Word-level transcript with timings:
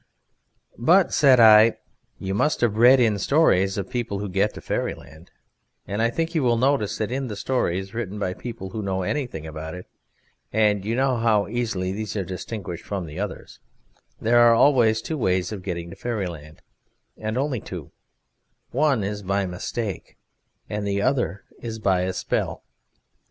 "But," 0.79 1.13
said 1.13 1.39
I, 1.39 1.77
"you 2.17 2.33
must 2.33 2.61
have 2.61 2.75
read 2.77 2.99
in 2.99 3.19
stories 3.19 3.77
of 3.77 3.91
people 3.91 4.17
who 4.17 4.29
get 4.29 4.51
to 4.55 4.59
Fairyland, 4.61 5.29
and 5.85 6.01
I 6.01 6.09
think 6.09 6.33
you 6.33 6.41
will 6.41 6.57
notice 6.57 6.97
that 6.97 7.11
in 7.11 7.27
the 7.27 7.35
stories 7.35 7.93
written 7.93 8.17
by 8.17 8.33
people 8.33 8.71
who 8.71 8.81
know 8.81 9.03
anything 9.03 9.45
about 9.45 9.75
it 9.75 9.85
(and 10.51 10.83
you 10.83 10.95
know 10.95 11.17
how 11.17 11.47
easily 11.47 11.91
these 11.91 12.15
are 12.15 12.23
distinguished 12.25 12.83
from 12.83 13.05
the 13.05 13.19
others) 13.19 13.59
there 14.19 14.39
are 14.39 14.55
always 14.55 15.03
two 15.03 15.19
ways 15.19 15.51
of 15.51 15.61
getting 15.61 15.91
to 15.91 15.95
Fairyland, 15.95 16.63
and 17.15 17.37
only 17.37 17.59
two: 17.61 17.91
one 18.71 19.03
is 19.03 19.21
by 19.21 19.45
mistake, 19.45 20.17
and 20.67 20.87
the 20.87 20.99
other 20.99 21.43
is 21.59 21.77
by 21.77 22.01
a 22.01 22.13
spell. 22.13 22.63